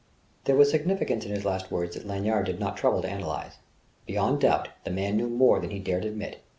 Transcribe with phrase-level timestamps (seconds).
[0.45, 3.59] There was significance in his last words that Lanyard did not trouble to analyze.
[4.07, 6.39] Beyond doubt, the man knew more than he dared admit.